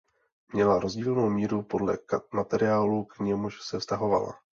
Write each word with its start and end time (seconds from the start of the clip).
Měla 0.53 0.79
rozdílnou 0.79 1.29
míru 1.29 1.61
podle 1.63 1.97
materiálu 2.33 3.05
k 3.05 3.19
němuž 3.19 3.61
se 3.61 3.79
vztahovala. 3.79 4.33